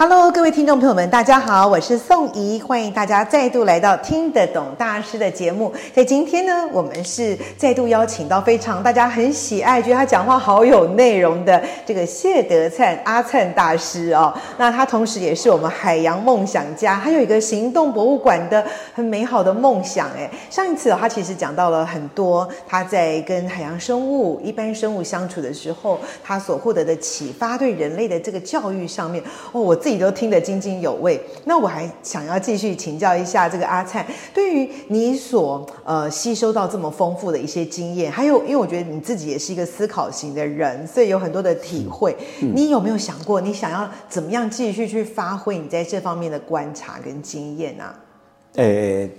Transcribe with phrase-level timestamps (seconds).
[0.00, 5.72] Hello，各位听众朋友们，大家好，我是宋怡，欢迎大家再度来到听得懂大师的节目。
[5.92, 14.32] 在今天呢，我们是再度邀请到非常大家很喜爱，觉得他讲话好有内容的这个谢德灿阿灿大师哦。
[14.56, 20.08] 那他同时也是我们海洋梦想家，他有一个行动博物馆的很美好的梦想。
[20.16, 29.20] 哎，上一次，他其实讲到了很多他在跟海洋生物、一般生物相处的时候，他所获得的启发，对人类的这个教育上面
[29.50, 29.76] 哦，我。
[29.88, 42.14] 自己都听得津津有味，那我还想要继续请教一下这个阿灿，对于你所呃吸收到这么丰富的一些经验，还有因为我觉得你自己也是一个思考型的人，所以有很多的体会。
[42.42, 47.94] 嗯、你有没有想过，你想要怎么样继续去发挥你在这方面的观察跟经验呢、啊？
[48.56, 49.10] 呃、欸，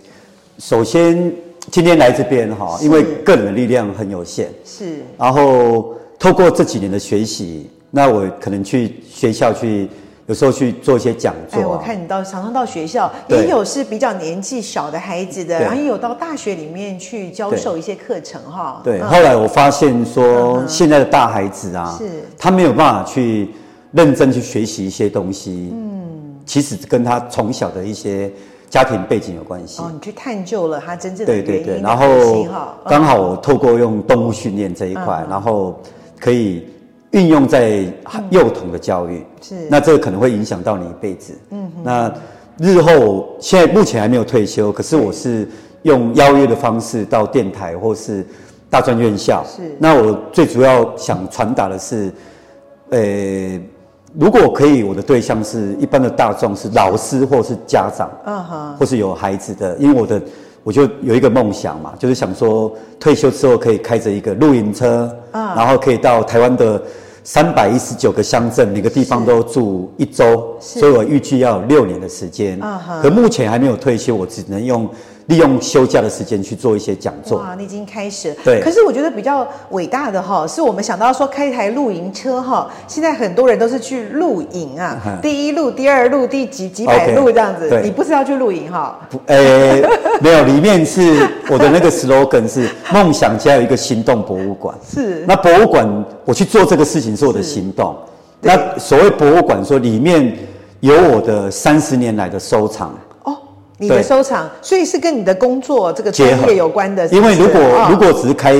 [0.59, 1.33] 首先
[1.71, 9.89] 今天来这边哈，因为个人的力量很有限，是，然后透过这几年的学习，那我可能去学校去。
[10.29, 11.63] 有时候去做一些讲座、啊。
[11.63, 18.79] 哎，我看你到常常到学校，也有是比较年纪小的孩子的，然后也有到大学里面去教授一些课程哈。
[18.83, 23.49] 对，后来我发现说，现在的大孩子啊，是他没有办法去
[23.91, 25.71] 认真去学习一些东西。
[25.73, 28.31] 嗯，其实跟他从小的一些
[28.69, 29.81] 家庭背景有关系。
[29.81, 31.45] 哦，你去探究了他真正的原因。
[31.47, 32.45] 对对对，然后
[32.85, 35.81] 刚好我透过用动物训练这一块，然后
[36.19, 36.67] 可以。
[37.11, 37.83] 运用在
[38.29, 41.33] 幼童的教育，是那这个可能会影响到你一辈子。
[41.49, 42.13] 嗯，那
[42.57, 45.49] 日后现在目前还没有退休，可是我是
[45.83, 48.25] 用邀约的方式到电台或是
[48.69, 49.43] 大专院校。
[49.45, 52.11] 是，那我最主要想传达的是，
[52.89, 53.59] 呃，
[54.13, 60.21] 如果可以，我的对象是一般的大众，是老师或是家长，嗯哼，或是有孩子的，因为我的。
[60.61, 66.79] 我就有一个梦想嘛，就是想说退休之后可以开着一个露营车，啊，然后可以到台湾的
[67.23, 72.59] 三百一十九个乡镇，每个地方都住一周，所以我预计要有六年的时间。
[72.61, 74.89] 啊，可目前还没有退休，我只能用。
[75.29, 77.37] 利用休假的时间去做一些讲座。
[77.37, 78.35] 哇，你已经开始了。
[78.43, 78.59] 对。
[78.61, 82.67] 可是我觉得比较伟大的哈，是我们想到说开一台露营车哈。
[82.87, 87.69] 现在很多人都是去露营啊，嗯、第一路、第二路、第几几百路这样子。
[87.69, 88.99] Okay, 你不是要去露营哈？
[89.07, 89.89] 不，呃、欸，
[90.19, 94.75] 没有，里面是我的那个 slogan 是 梦想家有一个行动博物馆。
[94.83, 95.23] 是。
[95.27, 97.95] 那博物馆，我去做这个事情是我的行动。
[98.41, 100.35] 那所谓博物馆，说里面
[100.79, 102.97] 有我的三十年来的收藏。
[103.81, 107.07] 你的收藏，所以是跟你的工作这个专业有关的。
[107.07, 108.53] 因为如果、哦、如果只是开，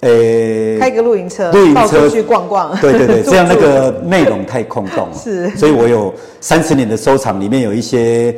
[0.00, 2.06] 呃、欸，开个露营车，露营车。
[2.10, 5.14] 去逛逛，对对对， 这样那个内容太空洞了。
[5.16, 8.36] 是，所以我有三十年的收藏，里面有一些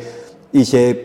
[0.53, 0.97] 一些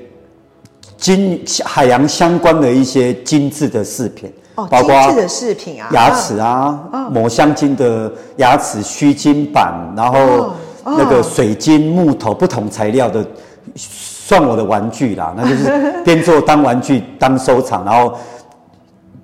[0.95, 10.53] 金海洋相关的一些精致的饰品，哦，包括的饰品啊，牙齿啊，哦、抹香鲸的牙齿须金板，然后
[10.85, 13.25] 那个水晶、木头不同材料的。
[14.25, 18.17] 算我的玩具啦， 那就是边做当玩具当收藏，然后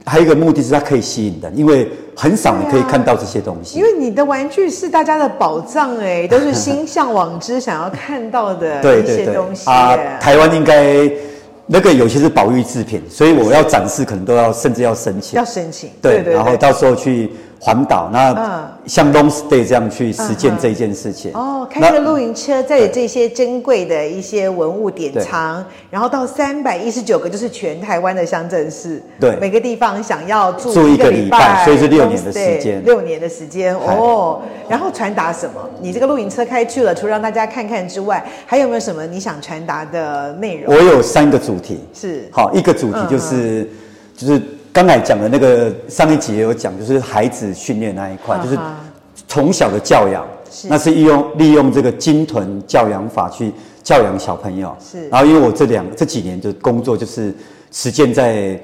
[0.06, 3.80] 还有一个目的是它可以吸引人，因为很少你可以看到这些东西。
[3.80, 9.96] 因为你的玩具是大家的宝藏哎， 都是心向往之想要看到的一些东西啊。
[10.20, 11.10] 台湾应该
[11.66, 15.90] 那个有些是宝玉制品，所以我要展示可能都要甚至要申请，要申请。
[16.02, 17.32] 对，对对对，然后到时候去。
[17.62, 21.30] 环岛，那像 long stay 这样去实践这件事情。
[21.34, 29.04] 哦，开着露营车，在这些珍贵的一些文物典藏，然后到三百一十九个，就是全台湾的乡镇市。
[29.20, 32.84] 对，每个地方想要住一个礼拜，所以是六年的时间。
[32.86, 35.56] 六年的时间哦，然后传达什么？
[35.82, 40.74] 你这个露营车开去了，除了让大家看看之外，还有没有什么你想传达的内容？
[40.74, 41.82] 我有三个主题。
[41.94, 43.70] 是，好，一个主题就是
[44.16, 44.42] 就是。
[44.72, 48.58] 刚才讲的那个上一集也有讲，就是孩子训练那一块，就是
[49.28, 50.26] 从小的教养，
[50.68, 53.52] 那是利用利用这个鲸豚教养法去
[53.84, 54.76] 教养小朋友。
[54.80, 57.34] 是，然后因为我这两这几年的工作就是
[57.72, 58.62] 实践在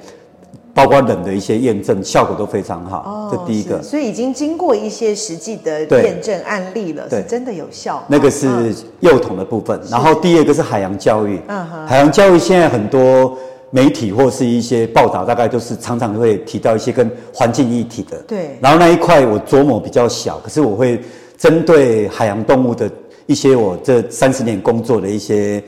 [0.75, 2.99] 包括冷的一些验证，效果都非常好。
[2.99, 8.03] 哦，这第一个，所以已经经过一些实际的验证案例了，是真的有效。
[8.07, 8.47] 那个是
[8.99, 11.41] 幼童的部分，然后第二个是海洋教育。
[11.47, 13.35] 嗯哼，海洋教育现在很多。
[13.71, 18.17] 媒体或是一些报道，大概都是常常会提到一些跟环境议题的。
[18.27, 18.57] 对。
[18.61, 21.01] 然后那一块我琢磨比较小，可是我会
[21.37, 22.89] 针对海洋动物的
[23.25, 25.61] 一些我这三十年工作的一些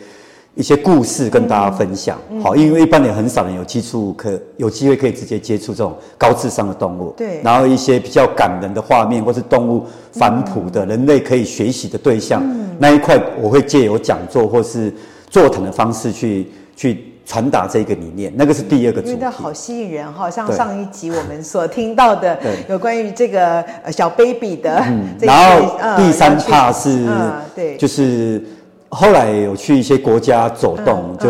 [0.56, 2.18] 一些故事跟大家分享。
[2.42, 7.14] 好，因为一般也很少人有机触可有机会可以直接接触这种高智商的动物。
[7.18, 7.42] 对。
[7.44, 9.84] 然后一些比较感人的画面，或是动物
[10.14, 12.42] 反哺的人类可以学习的对象，
[12.80, 14.94] 那一块我会借由讲座或是
[15.30, 17.04] 座谈的方式去去。
[17.28, 19.14] 传达这个理念，那个是第二个主题。
[19.14, 22.40] 因为好吸引人哈，像上一集我们所听到的，
[22.70, 24.80] 有关于这个小 baby 的。
[24.88, 27.06] 嗯，然后第三 part 是，
[27.54, 28.42] 对，就是
[28.88, 31.30] 后来有去一些国家走动，就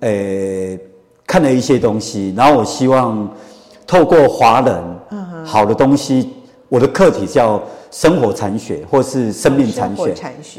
[0.00, 0.78] 呃
[1.26, 3.26] 看了一些东西，然后我希望
[3.86, 4.76] 透过华人
[5.46, 6.30] 好的东西，
[6.68, 10.14] 我的课题叫生活禅学或是生命禅学，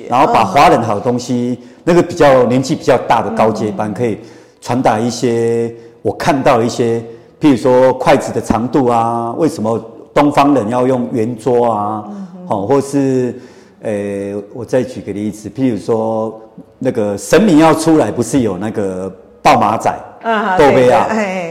[0.09, 4.17] 然后把华人好的东西，那个比较年纪比较大的高阶班可以。
[4.61, 6.99] 传达一些我看到一些，
[7.39, 9.79] 譬如说筷子的长度啊，为什么
[10.13, 12.03] 东方人要用圆桌啊？
[12.47, 13.35] 好、嗯，或是，
[13.81, 16.39] 呃、欸，我再举个例子，譬如说
[16.79, 19.93] 那个神明要出来，不是有那个抱马仔，
[20.23, 21.07] 啊，波贝亚，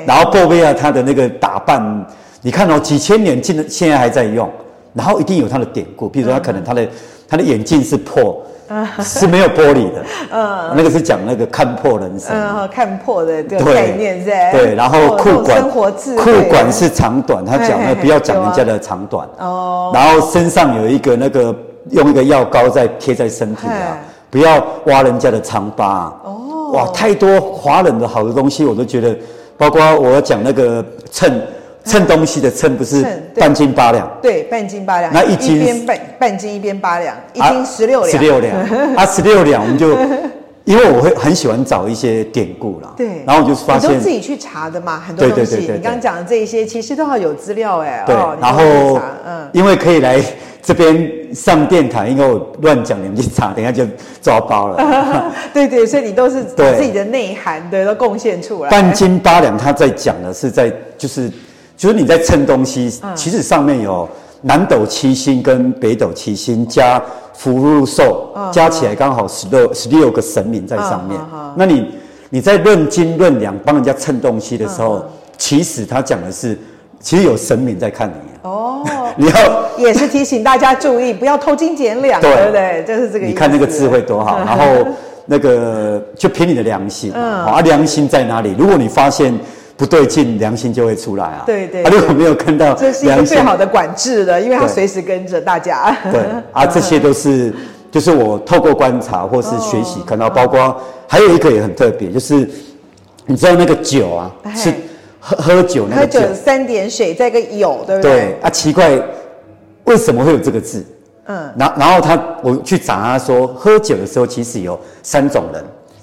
[0.06, 2.06] 然后波贝亚他的那个打扮，
[2.43, 4.50] 你看哦，几千年，现现在还在用，
[4.94, 6.88] 然后一定有他的典故，譬如说他可能他的、嗯、
[7.28, 8.43] 他的眼镜是破。
[9.00, 21.55] 是没有玻璃的，嗯，那个是讲那个看破人生，嗯，看破的这个概念在，对，然后裤管，裤管是长短，他讲了不要讲人家的长短，哦，然后身上有一个那个
[21.90, 24.00] 用一个药膏在贴在身体啊，
[24.31, 29.17] 不要挖人家的疮疤，哦，哇，太多华人的好的东西我都觉得，
[29.56, 31.40] 包括我要讲那个秤。
[31.87, 33.06] 称东西的称不是
[33.37, 35.12] 半斤八两，对，半斤八两。
[35.12, 38.11] 那一斤半半斤一边八两，一斤十六两。
[38.11, 38.59] 十六两
[38.97, 39.97] 啊，十六两，我们就
[40.65, 50.21] 因为我会很喜欢找一些典故啦，对，然后我就发现你都自己去查的嘛，很多东西，你刚刚讲的这一些其实都要有资料哎，对，然后嗯，因为可以来
[50.61, 53.85] 这边上电台，因为我乱讲你们去查，等一下就
[54.21, 55.32] 抓包了。
[55.55, 58.69] 对对，所以你都是把自己的内涵对都贡献出来。
[58.69, 61.31] 半斤八两，他在讲的是在就是。
[61.76, 64.08] 就是你在称东西，其实上面有
[64.43, 67.02] 南斗七星跟北斗七星加
[67.34, 71.20] 福禄寿，加起来刚好十六十六个神明在上面。
[71.55, 71.90] 那你
[72.31, 75.05] 你在论斤论两帮人家称东西的时候，
[75.37, 76.58] 其实他讲的是，
[76.99, 78.14] 其实有神明在看你。
[78.43, 78.82] 哦，
[79.17, 79.34] 你要
[79.76, 82.84] 也是提醒大家注意，不要偷斤减两，对不对？
[82.87, 83.26] 就是这个。
[83.26, 84.64] 你看那个智慧多好， 然后
[85.26, 88.55] 那个就凭你的良心，啊，良心在哪里？
[88.58, 89.38] 如果你发现。
[89.76, 91.43] 不对劲，良心就会出来啊！
[91.44, 95.94] 对对，啊，如果没有看到，这是一个最好的管制了，因为他随时跟着大家。
[96.11, 97.52] 对啊，这些都是，
[97.90, 102.49] 就是我透过观察或是学习看到，包括还有一个也很特别，就是
[103.26, 104.73] 你知道那个酒啊，是
[105.20, 108.12] 喝喝酒那个酒，三点水再个有，对不对？
[108.12, 108.90] 对啊，奇怪，
[109.84, 110.82] 为什么会有这个字？
[111.26, 115.62] 嗯，然然后他我去找他说，喝酒的时候其实有三种人。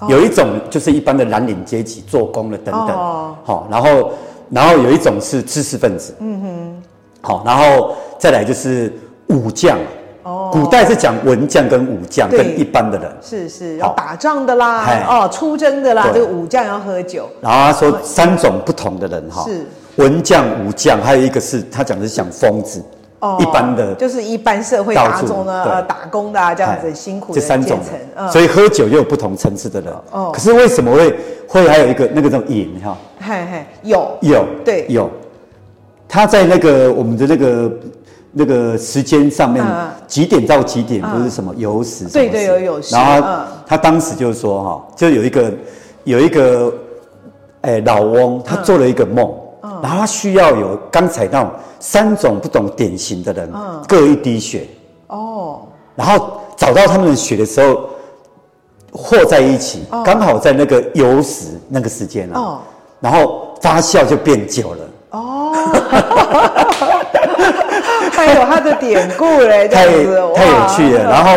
[0.10, 2.96] 有一种就是一般的蓝领阶级做工的等等，
[3.44, 4.12] 好，然后
[4.50, 6.84] 然后有一种是知识分子，嗯哼，
[7.22, 8.92] 好，然后再来就是
[9.28, 9.78] 武将，
[10.24, 19.66] 哦，古代是讲文将跟武将跟一般的人，是是要打仗的啦，哦，出征的啦，这个武将要喝酒，然后他说三种不同的人哈，是。
[19.98, 22.84] 文将武将，还有一个是他讲的是讲疯子。
[23.40, 27.80] 一般的就是一般社会大众呢，呃，打工的啊，这样子辛苦的这三种
[28.18, 29.94] 人，所以喝酒又有不同层次的人。
[30.12, 31.16] 哦，可是为什么会
[31.48, 32.98] 会还有一个那个叫瘾哈？
[33.20, 35.10] 嘿嘿，有有对有，
[36.08, 37.72] 他在那个我们的那个
[38.32, 39.64] 那个时间上面
[40.06, 42.06] 几点到几点不是什么有时？
[42.10, 42.94] 对对有有时。
[42.94, 45.54] 然后他他当时就是说哈，就有一个
[46.04, 46.74] 有一个
[47.62, 49.34] 哎老翁，他做了一个梦。
[49.82, 53.50] 然后他需要有刚才那种三种不同典型的人，
[53.88, 54.68] 各一滴血。
[55.08, 55.62] 哦。
[55.96, 57.88] 然后找到他们的血的时候，
[58.92, 62.60] 和在一起，刚好在那个酉时那个时间哦。
[63.00, 64.80] 然后发酵就变酒了。
[65.12, 65.54] 哦。
[68.12, 70.36] 还有他的典故嘞，太太有
[70.76, 71.10] 趣了。
[71.10, 71.30] 然后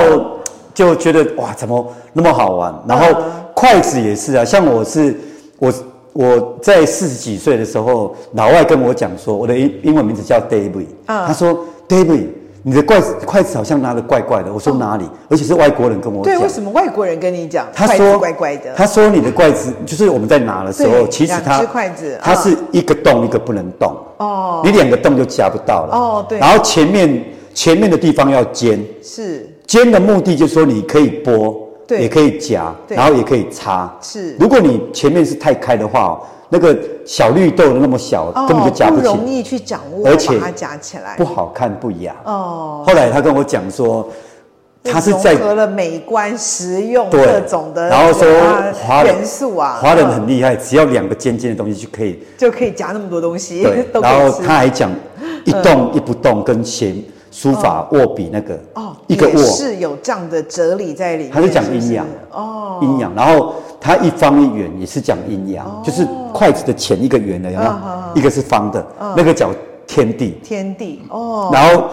[0.75, 2.75] 就觉得哇，怎么那么好玩？
[2.89, 3.07] 然后
[3.55, 5.17] 筷子也是啊，像我是
[5.61, 5.73] 我。
[6.17, 10.87] 我在四十几岁的时候，老外跟我讲说，我的英英文名字叫 David。
[11.07, 12.29] 他说：“David，
[12.63, 16.35] 你的筷子筷子好像拿的怪怪的。”我说：“哪里？”而且是外国人跟我讲。
[16.35, 17.67] 对，为什么外国人跟你讲？
[17.75, 26.27] 他说：“怪怪的。”他说：“你的筷子就是我们在拿的时候，其实它筷子它是一个洞一个不能动哦，你两个洞就夹不到了哦。
[26.27, 31.66] 对，然后前面前面的地方要尖，是尖的目的就是说你可以剥。
[31.87, 33.95] 对，也可以夹，然后也可以插。
[34.01, 42.15] 是，如果你前面是太开的话，那个小绿豆那么小，哦、根本就夹不起，不容易去掌握，而且把它夹起来，不好看不雅。
[42.25, 44.09] 哦，后来他跟我讲说。
[44.89, 48.25] 它是在融合了美观、实用各种的，然后说
[48.73, 53.65] 华人元素啊，华人很厉害，只要两个尖尖的东西就可以，就可以夹那么多东西。
[53.65, 54.89] 对， 然后他还讲
[55.45, 56.95] 一动一不动跟写
[57.31, 59.37] 书法握笔那个哦，一个握。
[59.37, 61.33] 是有这样的哲理在里面。
[61.33, 67.73] 他是讲阴阳哦，阴阳，然后它一方一圆也是讲阴阳，就是筷子的前一个圆的，有没有？
[68.15, 69.51] 一个是方的，那个叫
[69.87, 71.85] 天地，天地哦，然后。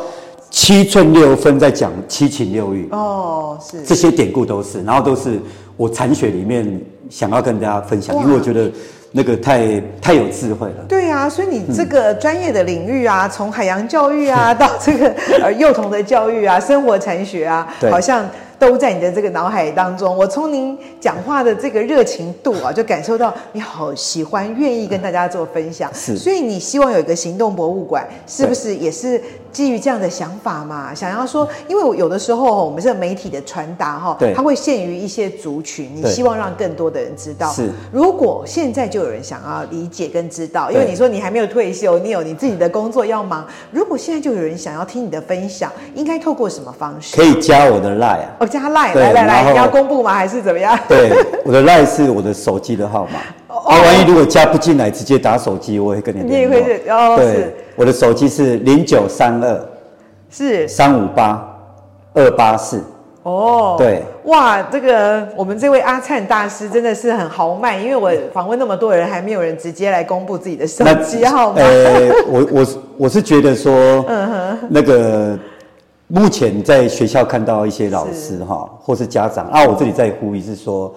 [0.55, 2.87] 七寸六分在讲七情六欲。
[2.91, 3.81] 哦，是。
[3.81, 5.39] 这些典故都是，然后都是
[5.75, 8.71] 我禅学里面想要跟大家分享，因为我觉得
[9.13, 10.83] 那个太太有智慧了。
[10.89, 15.07] 对啊，所以你这个专业的领域啊，从海洋教育啊 到这个
[15.41, 18.29] 呃幼童的教育啊，生活禅学啊，好像。
[18.59, 20.15] 都在你的这个脑海当中。
[20.15, 25.91] 我从您讲话的这个热情度啊，就感受到你好喜欢、愿意跟大家做分享。
[25.93, 29.21] 是，所以你希望有一个行动博物馆，是不是也是
[29.53, 30.93] 基于这样的想法嘛？
[30.93, 37.51] 想要说，因为有的时候我们这个媒体的传达哈，它会限于一些族群，你希望让更多的人知道。
[37.51, 43.45] 是，如果现在就有人想要理解跟知道，因为你说你还没有退休，你有你自己的工作要忙。
[43.71, 47.15] 如果现在就有人想要听你的分享，应该透过什么方式？
[47.15, 48.45] 可以加我的 Line 啊。
[48.49, 50.13] 加 line，来来来，你要公布吗？
[50.13, 50.77] 还是怎么样？
[50.87, 51.11] 对，
[51.45, 53.19] 我的 line 是我的手机的号码。
[53.63, 56.55] 哦，万一如果加不进来，直接打手机，我会跟你联络。
[56.55, 59.59] 你也会是哦，对，我的手机是零九三二，
[60.29, 61.43] 是三五八
[62.13, 62.83] 二八四。
[63.23, 71.61] 哦，对，哇，这个我们这位阿灿大师真的是很豪迈，因为我访问那么多人，还没有人直接来公布自己的手机号码。
[71.61, 72.67] 呃，我我
[72.97, 73.73] 我是觉得说，
[74.07, 75.37] 嗯哼，那个。
[76.07, 80.93] 目前在学校看到一些老师哈，或是家长啊，我这里在呼吁是说，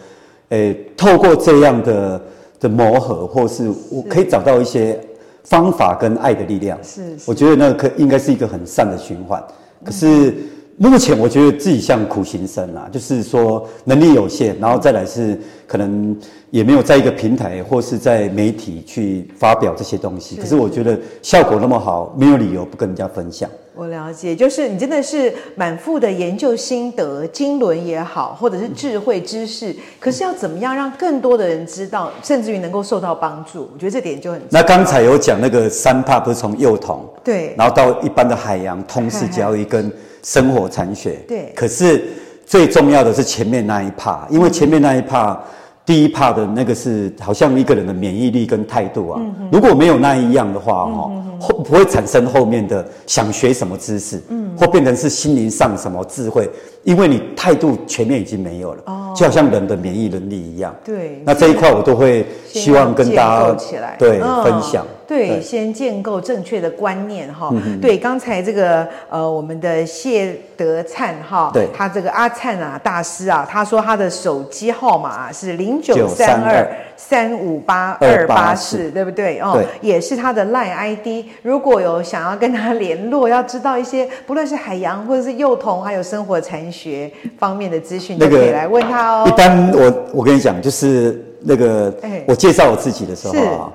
[0.50, 2.20] 诶，透过这样的
[2.66, 5.00] 的磨合，或是我可以找到一些
[5.44, 9.42] 方法跟爱的力量，是，我觉得那可应该是一个很善的循环。
[9.84, 10.34] 可是
[10.78, 16.14] 目前我觉得自己像苦行僧啦，就是说能力有限，然后再来是可能
[16.50, 20.36] 也没有在一个平台或是在媒体去发表这些东西。
[20.36, 23.48] 可是我觉得效果那么好，没有理由不跟人家分享。
[23.74, 33.68] 我了解，就是你真的是满腹的研究心得、经纶也好，或者是智慧知识，嗯、可是要怎么样让更多的人知道，甚至于能够受到帮助？
[33.72, 34.40] 我觉得这点就很。
[34.50, 39.92] 那刚才有讲那个三怕，不是从幼童对，然后到一般的海洋通识教育跟
[40.26, 42.02] 生活禅学对，可是
[42.44, 45.40] 最重要的是前面那一趴，因为前面那一怕。
[45.86, 56.50] 第一趴的那个是好像一个人的免疫力跟态度啊，如果没有那一样的话，哈，后不会产生后面的想学什么知识，嗯，或变成是心灵上什么智慧？
[56.82, 63.56] 因为你态度前面已经没有了，哦，就好像人的免疫能力一样，对，那这一块我都会希望跟大家
[63.96, 64.84] 对分享。
[65.06, 67.52] 对，先建构正确的观念哈。
[67.80, 79.38] 对，刚才这个呃，我们的谢德灿哈，对，他这个阿灿啊大师啊，他说他的手机号码是零九三二三五八二八四，对不对？
[79.38, 81.26] 哦，也是他的 Line ID。
[81.42, 87.08] 如果有想要跟他联络，要知道一些不论是海洋或者是幼童，还有生活禅学
[87.38, 89.24] 方面的资讯，都可以来问他哦。
[89.28, 91.94] 一般我我跟你讲，就是那个
[92.26, 93.72] 我介绍我自己的时候啊，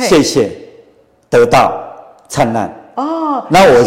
[0.00, 0.65] 谢谢。
[1.28, 1.72] 得到
[2.28, 3.84] 灿烂哦，那我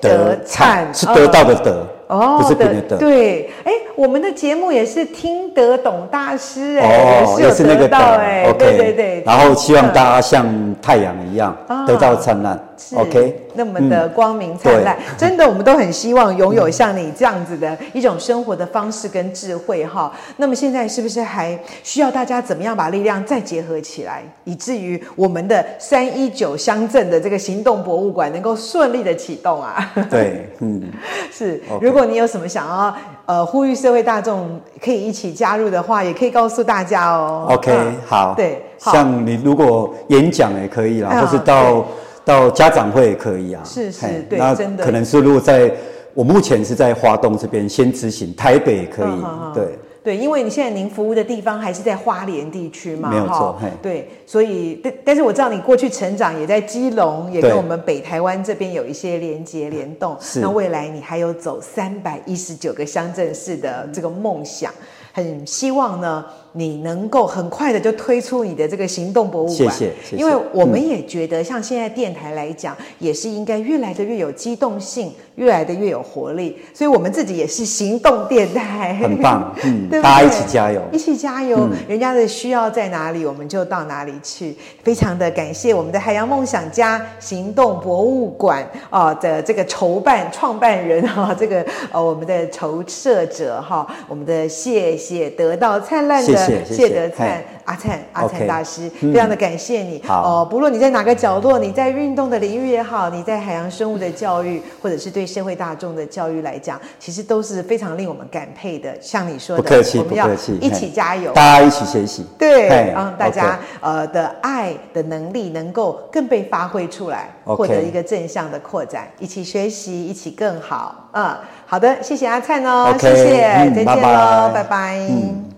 [0.00, 2.96] 得灿是得到的得哦，不是别的得。
[2.98, 9.22] 对，哎，我们的节目也是听得懂大师哎，也是那个得哎，对对对。
[9.26, 11.54] 然后希望大家像太阳一样
[11.86, 12.58] 得到灿烂
[12.96, 13.48] ，OK。
[13.52, 20.10] 那么的光明灿烂，真的，我们都很希望拥有像你这样子的一种生活的方式跟智慧哈。
[20.38, 29.92] 那么现在是不是还需要大家怎么样把力量再结合起来，以至于我们的三一九乡镇的这个行动博物馆能够顺利的启动啊？
[30.08, 30.80] 对，嗯，
[31.30, 31.60] 是。
[31.82, 32.96] 如果你有什么想要
[33.30, 37.46] 呃呼吁社会大众可以一起加入的话，也可以告诉大家哦。
[37.50, 37.72] OK，
[38.04, 38.34] 好。
[38.36, 41.84] 对，像你如果演讲也可以啦，或是到。
[42.22, 45.72] 到家长会也可以啊，是是，对，那真的可能是如果在
[46.12, 64.72] 我目前是在华东这边先执行，台北也可以，嗯、对对，因为你现在您服务的地方还是在花莲地区嘛，没有错，对，所以但但是我知道你过去成长也在基隆，也跟我们北台湾这边有一些连接联动，那未来你还有走三百一十九个乡镇市的这个梦想。
[65.12, 66.24] 很希望呢。
[66.52, 70.16] 你能够很快的就推出你的这个行动博物馆，谢谢，谢谢。
[70.16, 76.58] 因为我们也觉得，像现在电台来讲，嗯、也是应该越来的越有机动性，越来的越有活力。
[76.74, 81.68] 所以，我们自己也是行动电台，很棒，嗯， 对对大家一起加油，一起加油。
[81.70, 84.56] 嗯、人家的需要在哪里，我们就到哪里去。
[84.82, 96.64] 非常的感谢我们的海洋梦想家行动博物馆啊的这个筹办创办人哈，这个呃我们的筹设者哈，我们的谢谢得到灿烂的。
[96.64, 100.02] 谢德灿阿灿阿灿大师非常的感谢你。
[100.08, 108.94] 哦、不论你在哪个角落，你在运动的领域也好，你在海洋生物的教育，或者是对社会大众的教育来讲，其实都是非常令我们感佩的。
[109.00, 110.28] 像你说的，不客气，我们要
[110.60, 121.08] 一起加油，大家一起学习，对，让大家呃的爱的能力能够更被发挥出来，获得一个正向的扩展，一起学习，一起更好。
[121.12, 121.36] 嗯，
[121.66, 124.62] 好的，谢谢阿灿哦，okay, 谢谢，嗯、再见喽，拜拜。
[124.62, 125.49] 拜拜嗯